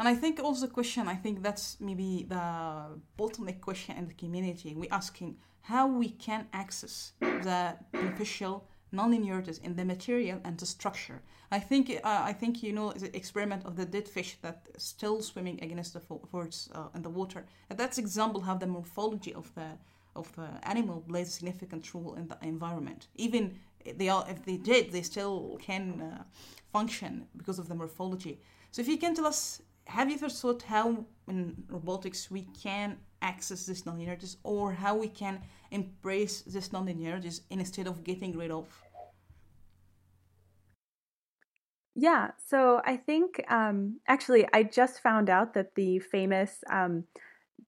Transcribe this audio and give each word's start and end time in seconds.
And 0.00 0.08
I 0.08 0.14
think 0.14 0.40
also 0.40 0.66
the 0.66 0.72
question, 0.72 1.08
I 1.08 1.14
think 1.14 1.42
that's 1.42 1.76
maybe 1.78 2.24
the 2.26 2.86
bottleneck 3.18 3.60
question 3.60 3.98
in 3.98 4.08
the 4.08 4.14
community. 4.14 4.74
We're 4.74 4.90
asking 4.90 5.36
how 5.60 5.86
we 5.88 6.08
can 6.08 6.46
access 6.54 7.12
the 7.20 7.76
beneficial 7.92 8.66
nonlinearities 8.94 9.62
in 9.62 9.76
the 9.76 9.84
material 9.84 10.40
and 10.42 10.56
the 10.56 10.64
structure. 10.64 11.20
I 11.52 11.58
think 11.58 11.90
uh, 11.90 12.22
I 12.30 12.32
think 12.32 12.62
you 12.62 12.72
know 12.72 12.92
the 12.92 13.14
experiment 13.14 13.66
of 13.66 13.76
the 13.76 13.84
dead 13.84 14.08
fish 14.08 14.38
that 14.40 14.68
still 14.78 15.20
swimming 15.20 15.62
against 15.62 15.92
the 15.92 16.00
force 16.00 16.70
uh, 16.74 16.88
in 16.94 17.02
the 17.02 17.10
water. 17.10 17.44
And 17.68 17.78
that's 17.78 17.98
example 17.98 18.40
how 18.40 18.54
the 18.54 18.66
morphology 18.66 19.34
of 19.34 19.54
the 19.54 19.68
of 20.16 20.34
the 20.34 20.48
animal 20.62 21.04
plays 21.06 21.28
a 21.28 21.32
significant 21.32 21.92
role 21.92 22.14
in 22.14 22.26
the 22.26 22.38
environment. 22.40 23.08
Even 23.16 23.58
they 23.98 24.08
are, 24.08 24.24
if 24.30 24.46
they 24.46 24.56
did, 24.56 24.92
they 24.92 25.02
still 25.02 25.58
can 25.60 26.00
uh, 26.00 26.22
function 26.72 27.26
because 27.36 27.58
of 27.58 27.68
the 27.68 27.74
morphology. 27.74 28.40
So 28.70 28.80
if 28.82 28.88
you 28.88 28.98
can 28.98 29.14
tell 29.14 29.26
us, 29.26 29.60
have 29.90 30.08
you 30.08 30.14
ever 30.14 30.28
thought 30.28 30.62
how 30.62 31.04
in 31.28 31.64
robotics 31.68 32.30
we 32.30 32.42
can 32.62 32.96
access 33.22 33.66
these 33.66 33.82
nonlinearities 33.82 34.36
or 34.44 34.72
how 34.72 34.96
we 34.96 35.08
can 35.08 35.40
embrace 35.72 36.42
these 36.42 36.68
nonlinearities 36.68 37.40
instead 37.50 37.88
of 37.88 38.04
getting 38.04 38.36
rid 38.38 38.52
of? 38.52 38.66
Yeah, 41.96 42.30
so 42.46 42.80
I 42.84 42.96
think 42.96 43.42
um, 43.50 43.98
actually 44.06 44.46
I 44.52 44.62
just 44.62 45.02
found 45.02 45.28
out 45.28 45.54
that 45.54 45.74
the 45.74 45.98
famous 45.98 46.62
um, 46.70 47.04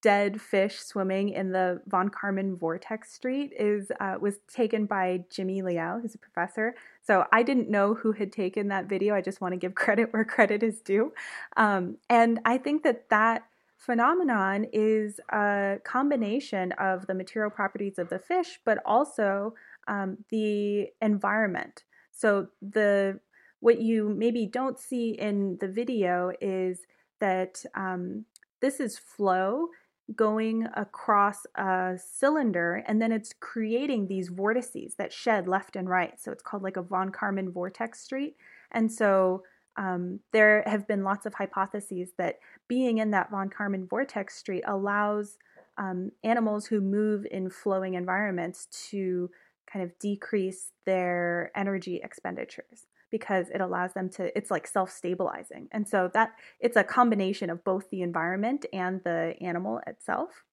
dead 0.03 0.41
fish 0.41 0.79
swimming 0.79 1.29
in 1.29 1.53
the 1.53 1.81
von 1.87 2.09
Karman 2.09 2.59
vortex 2.59 3.13
street 3.13 3.53
is 3.57 3.89
uh, 4.01 4.17
was 4.19 4.35
taken 4.53 4.85
by 4.85 5.23
Jimmy 5.31 5.61
Liao, 5.61 5.99
who's 5.99 6.13
a 6.13 6.17
professor. 6.17 6.75
So 7.01 7.25
I 7.31 7.41
didn't 7.41 7.69
know 7.69 7.93
who 7.93 8.11
had 8.11 8.31
taken 8.31 8.67
that 8.67 8.85
video. 8.85 9.15
I 9.15 9.21
just 9.21 9.39
want 9.39 9.53
to 9.53 9.57
give 9.57 9.73
credit 9.83 10.11
where 10.13 10.25
credit 10.25 10.61
is 10.61 10.81
due. 10.81 11.13
Um, 11.55 11.97
and 12.09 12.39
I 12.45 12.57
think 12.57 12.83
that 12.83 13.09
that 13.09 13.45
phenomenon 13.77 14.65
is 14.73 15.19
a 15.29 15.77
combination 15.85 16.73
of 16.73 17.07
the 17.07 17.13
material 17.13 17.49
properties 17.49 17.97
of 17.97 18.09
the 18.09 18.19
fish, 18.19 18.59
but 18.65 18.79
also 18.85 19.55
um, 19.87 20.17
the 20.29 20.89
environment. 21.01 21.83
So 22.11 22.47
the 22.61 23.19
what 23.61 23.79
you 23.79 24.09
maybe 24.09 24.45
don't 24.45 24.77
see 24.77 25.11
in 25.11 25.57
the 25.61 25.69
video 25.69 26.33
is 26.41 26.79
that 27.21 27.63
um, 27.75 28.25
this 28.59 28.81
is 28.81 28.97
flow 28.97 29.69
going 30.15 30.67
across 30.75 31.45
a 31.55 31.97
cylinder 31.97 32.83
and 32.87 33.01
then 33.01 33.11
it's 33.11 33.33
creating 33.39 34.07
these 34.07 34.29
vortices 34.29 34.95
that 34.95 35.13
shed 35.13 35.47
left 35.47 35.75
and 35.75 35.89
right. 35.89 36.19
So 36.19 36.31
it's 36.31 36.43
called 36.43 36.63
like 36.63 36.77
a 36.77 36.81
von 36.81 37.11
Karman 37.11 37.51
vortex 37.51 37.99
street. 38.01 38.35
And 38.71 38.91
so 38.91 39.43
um, 39.77 40.19
there 40.31 40.63
have 40.65 40.87
been 40.87 41.03
lots 41.03 41.25
of 41.25 41.33
hypotheses 41.33 42.11
that 42.17 42.39
being 42.67 42.99
in 42.99 43.11
that 43.11 43.31
von 43.31 43.49
Karman 43.49 43.89
vortex 43.89 44.35
street 44.35 44.63
allows 44.67 45.37
um, 45.77 46.11
animals 46.23 46.67
who 46.67 46.81
move 46.81 47.25
in 47.31 47.49
flowing 47.49 47.95
environments 47.95 48.67
to 48.89 49.29
kind 49.71 49.83
of 49.83 49.97
decrease 49.99 50.71
their 50.85 51.51
energy 51.55 51.99
expenditures 52.03 52.85
because 53.13 53.47
it 53.53 53.61
allows 53.61 53.93
them 53.93 54.09
to 54.09 54.35
it's 54.35 54.49
like 54.49 54.65
self-stabilizing. 54.65 55.67
And 55.71 55.87
so 55.87 56.09
that 56.15 56.31
it's 56.59 56.75
a 56.75 56.83
combination 56.83 57.51
of 57.51 57.63
both 57.63 57.87
the 57.91 58.01
environment 58.01 58.65
and 58.73 59.01
the 59.03 59.35
animal 59.39 59.79
itself. 59.85 60.43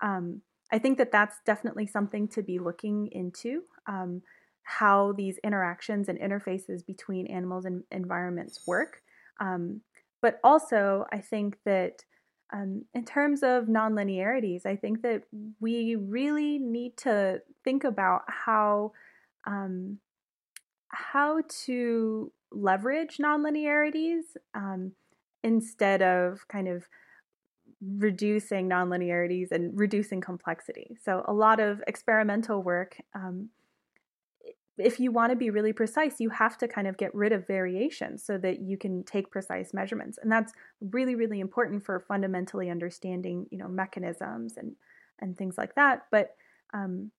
Um, 0.00 0.40
i 0.72 0.78
think 0.78 0.98
that 0.98 1.12
that's 1.12 1.36
definitely 1.44 1.86
something 1.86 2.28
to 2.28 2.42
be 2.42 2.58
looking 2.58 3.08
into 3.12 3.62
um, 3.86 4.22
how 4.62 5.12
these 5.12 5.38
interactions 5.44 6.08
and 6.08 6.18
interfaces 6.18 6.84
between 6.84 7.26
animals 7.26 7.64
and 7.64 7.84
environments 7.90 8.66
work. 8.66 9.02
Um, 9.40 9.82
but 10.22 10.40
also 10.42 11.04
i 11.12 11.18
think 11.18 11.58
that 11.64 12.04
um, 12.54 12.86
in 12.94 13.04
terms 13.04 13.42
of 13.42 13.64
nonlinearities 13.64 14.64
i 14.64 14.76
think 14.76 15.02
that 15.02 15.24
we 15.60 15.94
really 15.96 16.58
need 16.58 16.96
to 16.96 17.42
think 17.64 17.84
about 17.84 18.22
how 18.28 18.92
um, 19.46 19.98
how 20.88 21.42
to 21.66 22.32
leverage 22.50 23.18
nonlinearities 23.18 24.22
um, 24.54 24.92
instead 25.42 26.02
of 26.02 26.46
kind 26.48 26.68
of 26.68 26.88
reducing 27.80 28.68
nonlinearities 28.68 29.52
and 29.52 29.78
reducing 29.78 30.20
complexity. 30.20 30.96
So, 31.02 31.24
a 31.26 31.32
lot 31.32 31.60
of 31.60 31.82
experimental 31.86 32.62
work, 32.62 32.96
um, 33.14 33.50
if 34.78 35.00
you 35.00 35.10
want 35.10 35.30
to 35.30 35.36
be 35.36 35.50
really 35.50 35.72
precise, 35.72 36.20
you 36.20 36.30
have 36.30 36.56
to 36.58 36.68
kind 36.68 36.86
of 36.86 36.96
get 36.96 37.14
rid 37.14 37.32
of 37.32 37.46
variations 37.46 38.24
so 38.24 38.38
that 38.38 38.60
you 38.60 38.78
can 38.78 39.02
take 39.04 39.30
precise 39.30 39.74
measurements. 39.74 40.18
And 40.22 40.30
that's 40.30 40.52
really, 40.80 41.16
really 41.16 41.40
important 41.40 41.84
for 41.84 41.98
fundamentally 42.00 42.70
understanding, 42.70 43.46
you 43.50 43.58
know, 43.58 43.68
mechanisms 43.68 44.56
and, 44.56 44.76
and 45.18 45.36
things 45.36 45.58
like 45.58 45.74
that. 45.74 46.02
But 46.12 46.36
um, 46.72 47.10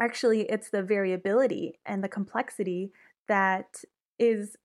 actually 0.00 0.42
it's 0.42 0.70
the 0.70 0.82
variability 0.82 1.78
and 1.86 2.02
the 2.02 2.08
complexity 2.08 2.92
that 3.28 3.84
is 4.18 4.56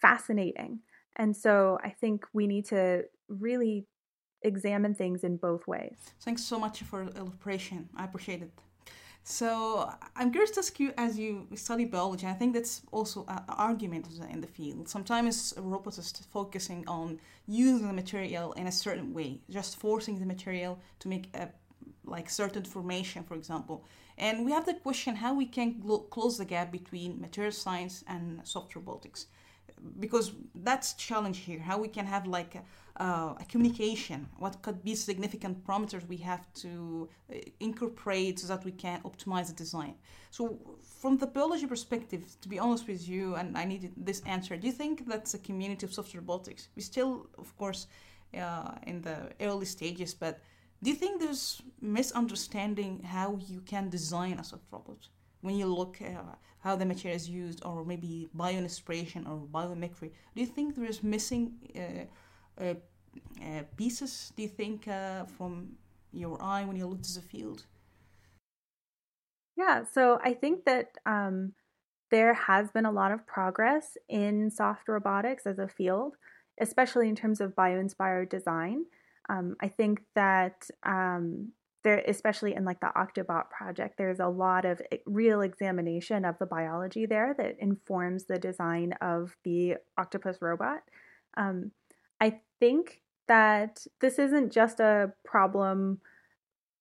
fascinating. 0.00 0.80
And 1.16 1.36
so 1.36 1.78
I 1.82 1.90
think 1.90 2.26
we 2.32 2.46
need 2.46 2.66
to 2.66 3.04
really 3.28 3.86
examine 4.42 4.94
things 4.94 5.24
in 5.24 5.36
both 5.36 5.66
ways. 5.66 5.96
Thanks 6.20 6.42
so 6.42 6.58
much 6.58 6.82
for 6.82 7.06
the 7.06 7.20
elaboration. 7.20 7.88
I 7.96 8.04
appreciate 8.04 8.42
it. 8.42 8.50
So 9.26 9.90
I'm 10.16 10.30
curious 10.30 10.50
to 10.50 10.60
ask 10.60 10.78
you, 10.78 10.92
as 10.98 11.18
you 11.18 11.48
study 11.54 11.86
biology, 11.86 12.26
I 12.26 12.34
think 12.34 12.52
that's 12.52 12.82
also 12.92 13.24
an 13.26 13.40
argument 13.48 14.06
in 14.30 14.42
the 14.42 14.46
field. 14.46 14.86
Sometimes 14.86 15.54
robotist 15.56 16.26
focusing 16.30 16.84
on 16.86 17.18
using 17.46 17.86
the 17.86 17.94
material 17.94 18.52
in 18.52 18.66
a 18.66 18.72
certain 18.72 19.14
way, 19.14 19.40
just 19.48 19.78
forcing 19.78 20.18
the 20.18 20.26
material 20.26 20.78
to 20.98 21.08
make 21.08 21.34
a 21.34 21.48
like 22.16 22.28
certain 22.42 22.64
formation, 22.74 23.20
for 23.28 23.36
example. 23.42 23.76
And 24.26 24.34
we 24.46 24.50
have 24.56 24.66
the 24.70 24.76
question 24.86 25.12
how 25.24 25.32
we 25.42 25.46
can 25.58 25.68
glo- 25.84 26.06
close 26.16 26.34
the 26.42 26.48
gap 26.54 26.68
between 26.80 27.10
material 27.26 27.54
science 27.64 27.94
and 28.12 28.22
soft 28.54 28.70
robotics, 28.78 29.20
because 30.04 30.26
that's 30.68 30.88
challenge 31.08 31.38
here. 31.48 31.60
How 31.70 31.76
we 31.86 31.90
can 31.96 32.06
have 32.14 32.24
like 32.38 32.52
a, 32.60 32.62
uh, 33.06 33.42
a 33.44 33.44
communication, 33.52 34.18
what 34.44 34.54
could 34.64 34.78
be 34.88 34.94
significant 35.10 35.54
parameters 35.66 36.02
we 36.14 36.20
have 36.30 36.44
to 36.64 36.70
uh, 37.08 37.34
incorporate 37.68 38.36
so 38.40 38.46
that 38.52 38.62
we 38.68 38.74
can 38.84 38.98
optimize 39.10 39.46
the 39.50 39.56
design. 39.64 39.94
So, 40.36 40.42
from 41.00 41.12
the 41.22 41.28
biology 41.36 41.66
perspective, 41.74 42.22
to 42.42 42.48
be 42.54 42.58
honest 42.64 42.84
with 42.92 43.02
you, 43.12 43.24
and 43.38 43.48
I 43.62 43.64
need 43.72 43.82
this 44.08 44.20
answer, 44.34 44.52
do 44.62 44.66
you 44.70 44.76
think 44.82 44.94
that's 45.12 45.32
a 45.34 45.40
community 45.48 45.84
of 45.86 45.92
soft 45.98 46.12
robotics? 46.20 46.62
We 46.76 46.82
still, 46.92 47.12
of 47.44 47.50
course, 47.60 47.80
uh, 48.44 48.72
in 48.90 48.96
the 49.06 49.16
early 49.46 49.68
stages, 49.76 50.12
but 50.24 50.34
do 50.84 50.90
you 50.90 50.96
think 50.96 51.20
there's 51.20 51.62
misunderstanding 51.80 53.02
how 53.02 53.38
you 53.48 53.60
can 53.62 53.88
design 53.88 54.34
a 54.38 54.44
soft 54.44 54.66
robot 54.70 55.08
when 55.40 55.56
you 55.56 55.66
look 55.66 56.02
at 56.02 56.38
how 56.60 56.76
the 56.76 56.84
material 56.84 57.16
is 57.16 57.28
used, 57.28 57.64
or 57.64 57.84
maybe 57.84 58.28
bioinspiration 58.36 59.26
or 59.28 59.36
biomimicry? 59.56 60.10
Do 60.34 60.40
you 60.44 60.46
think 60.46 60.76
there 60.76 60.84
is 60.84 61.02
missing 61.02 61.52
uh, 61.74 62.62
uh, 62.64 62.74
uh, 63.42 63.62
pieces? 63.78 64.32
Do 64.36 64.42
you 64.42 64.48
think 64.48 64.86
uh, 64.86 65.24
from 65.24 65.52
your 66.12 66.36
eye 66.42 66.64
when 66.66 66.76
you 66.76 66.86
look 66.86 67.02
to 67.02 67.14
the 67.14 67.22
field? 67.32 67.64
Yeah, 69.56 69.84
so 69.90 70.18
I 70.22 70.34
think 70.34 70.64
that 70.66 70.88
um, 71.06 71.52
there 72.10 72.34
has 72.34 72.70
been 72.70 72.86
a 72.86 72.92
lot 72.92 73.12
of 73.12 73.26
progress 73.26 73.96
in 74.08 74.50
soft 74.50 74.88
robotics 74.88 75.46
as 75.46 75.58
a 75.58 75.68
field, 75.68 76.16
especially 76.60 77.08
in 77.08 77.16
terms 77.16 77.40
of 77.40 77.56
bio-inspired 77.56 78.28
design. 78.28 78.84
Um, 79.28 79.56
I 79.60 79.68
think 79.68 80.02
that 80.14 80.68
um, 80.82 81.52
there, 81.84 82.02
especially 82.08 82.54
in 82.54 82.64
like 82.64 82.80
the 82.80 82.90
Octobot 82.96 83.50
project, 83.50 83.96
there's 83.98 84.20
a 84.20 84.26
lot 84.26 84.64
of 84.64 84.80
real 85.06 85.42
examination 85.42 86.24
of 86.24 86.38
the 86.38 86.46
biology 86.46 87.06
there 87.06 87.34
that 87.38 87.56
informs 87.58 88.24
the 88.24 88.38
design 88.38 88.94
of 89.00 89.36
the 89.44 89.76
octopus 89.98 90.38
robot. 90.40 90.80
Um, 91.36 91.72
I 92.20 92.40
think 92.58 93.02
that 93.28 93.86
this 94.00 94.18
isn't 94.18 94.52
just 94.52 94.80
a 94.80 95.12
problem 95.24 96.00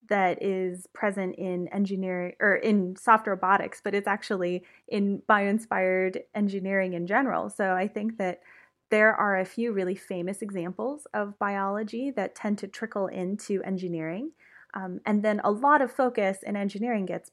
that 0.09 0.43
is 0.43 0.87
present 0.93 1.35
in 1.35 1.67
engineering 1.69 2.33
or 2.39 2.55
in 2.55 2.95
soft 2.95 3.27
robotics, 3.27 3.81
but 3.83 3.95
it's 3.95 4.07
actually 4.07 4.63
in 4.87 5.21
bio-inspired 5.27 6.19
engineering 6.35 6.93
in 6.93 7.07
general. 7.07 7.49
So 7.49 7.73
I 7.73 7.87
think 7.87 8.17
that 8.17 8.41
there 8.89 9.13
are 9.15 9.39
a 9.39 9.45
few 9.45 9.71
really 9.71 9.95
famous 9.95 10.41
examples 10.41 11.07
of 11.13 11.39
biology 11.39 12.11
that 12.11 12.35
tend 12.35 12.57
to 12.59 12.67
trickle 12.67 13.07
into 13.07 13.61
engineering. 13.63 14.31
Um, 14.73 14.99
and 15.05 15.23
then 15.23 15.41
a 15.43 15.51
lot 15.51 15.81
of 15.81 15.91
focus 15.91 16.39
in 16.43 16.55
engineering 16.55 17.05
gets 17.05 17.31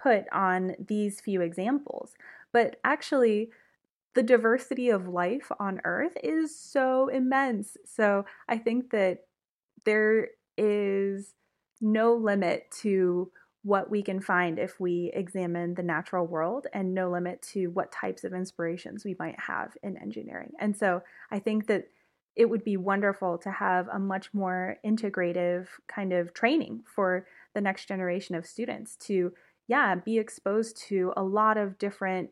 put 0.00 0.24
on 0.32 0.74
these 0.78 1.20
few 1.20 1.40
examples. 1.40 2.14
But 2.52 2.76
actually, 2.84 3.50
the 4.14 4.22
diversity 4.22 4.88
of 4.88 5.08
life 5.08 5.50
on 5.58 5.80
Earth 5.84 6.16
is 6.22 6.58
so 6.58 7.08
immense. 7.08 7.76
So 7.84 8.24
I 8.48 8.58
think 8.58 8.90
that 8.90 9.24
there 9.84 10.28
is 10.56 11.34
no 11.80 12.14
limit 12.14 12.70
to 12.82 13.30
what 13.66 13.90
we 13.90 14.00
can 14.00 14.20
find 14.20 14.60
if 14.60 14.78
we 14.78 15.10
examine 15.12 15.74
the 15.74 15.82
natural 15.82 16.24
world 16.24 16.68
and 16.72 16.94
no 16.94 17.10
limit 17.10 17.42
to 17.42 17.66
what 17.66 17.90
types 17.90 18.22
of 18.22 18.32
inspirations 18.32 19.04
we 19.04 19.16
might 19.18 19.34
have 19.40 19.76
in 19.82 19.96
engineering. 19.96 20.52
And 20.60 20.76
so 20.76 21.02
I 21.32 21.40
think 21.40 21.66
that 21.66 21.88
it 22.36 22.48
would 22.48 22.62
be 22.62 22.76
wonderful 22.76 23.38
to 23.38 23.50
have 23.50 23.88
a 23.88 23.98
much 23.98 24.32
more 24.32 24.76
integrative 24.86 25.66
kind 25.88 26.12
of 26.12 26.32
training 26.32 26.84
for 26.86 27.26
the 27.54 27.60
next 27.60 27.88
generation 27.88 28.36
of 28.36 28.46
students 28.46 28.94
to, 28.98 29.32
yeah, 29.66 29.96
be 29.96 30.18
exposed 30.18 30.76
to 30.82 31.12
a 31.16 31.24
lot 31.24 31.56
of 31.56 31.76
different 31.76 32.30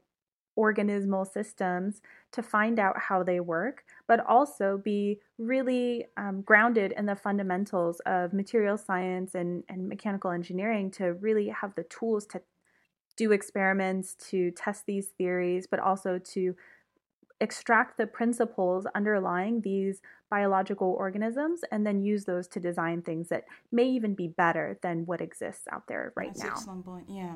organismal 0.59 1.27
systems 1.31 2.01
to 2.33 2.43
find 2.43 2.79
out 2.79 2.99
how 2.99 3.23
they 3.23 3.41
work, 3.41 3.85
but 4.07 4.25
also 4.27 4.81
be 4.83 5.19
really 5.39 6.07
um, 6.17 6.43
grounded 6.43 6.93
in 6.97 7.07
the 7.07 7.17
fundamentals 7.17 8.01
of 8.07 8.33
material 8.33 8.77
science 8.77 9.35
and, 9.35 9.65
and 9.69 9.89
mechanical 9.89 10.31
engineering 10.31 10.91
to 10.93 11.15
really 11.15 11.49
have 11.49 11.75
the 11.75 11.85
tools 11.85 12.27
to 12.27 12.41
do 13.17 13.33
experiments, 13.33 14.15
to 14.15 14.51
test 14.53 14.87
these 14.87 15.09
theories, 15.19 15.67
but 15.67 15.81
also 15.81 16.19
to 16.19 16.55
extract 17.41 17.99
the 17.99 18.07
principles 18.07 18.87
underlying 18.95 19.61
these 19.61 20.01
biological 20.31 20.97
organisms 20.99 21.61
and 21.71 21.87
then 21.87 22.03
use 22.03 22.25
those 22.25 22.49
to 22.49 22.61
design 22.61 23.03
things 23.03 23.29
that 23.29 23.45
may 23.71 23.85
even 23.85 24.15
be 24.15 24.29
better 24.29 24.79
than 24.83 25.05
what 25.07 25.21
exists 25.21 25.67
out 25.71 25.87
there 25.87 26.13
right 26.17 26.29
That's 26.29 26.43
now. 26.43 26.51
Excellent 26.51 26.85
point. 26.85 27.07
Yeah. 27.09 27.35